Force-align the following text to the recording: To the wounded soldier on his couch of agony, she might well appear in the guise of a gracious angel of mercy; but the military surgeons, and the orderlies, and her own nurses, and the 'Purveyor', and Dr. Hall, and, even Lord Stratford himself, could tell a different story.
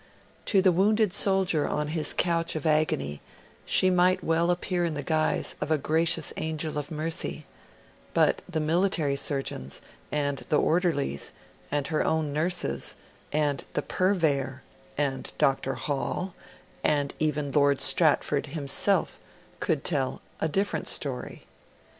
To 0.45 0.63
the 0.63 0.71
wounded 0.71 1.13
soldier 1.13 1.67
on 1.67 1.89
his 1.89 2.11
couch 2.11 2.55
of 2.55 2.65
agony, 2.65 3.21
she 3.65 3.91
might 3.91 4.23
well 4.23 4.49
appear 4.49 4.83
in 4.83 4.95
the 4.95 5.03
guise 5.03 5.55
of 5.61 5.69
a 5.69 5.77
gracious 5.77 6.33
angel 6.37 6.79
of 6.79 6.89
mercy; 6.89 7.45
but 8.15 8.41
the 8.49 8.59
military 8.59 9.15
surgeons, 9.15 9.79
and 10.11 10.39
the 10.49 10.59
orderlies, 10.59 11.33
and 11.69 11.85
her 11.89 12.03
own 12.03 12.33
nurses, 12.33 12.95
and 13.31 13.63
the 13.73 13.83
'Purveyor', 13.83 14.63
and 14.97 15.33
Dr. 15.37 15.75
Hall, 15.75 16.33
and, 16.83 17.13
even 17.19 17.51
Lord 17.51 17.79
Stratford 17.79 18.47
himself, 18.47 19.19
could 19.59 19.83
tell 19.83 20.23
a 20.39 20.49
different 20.49 20.87
story. 20.87 21.45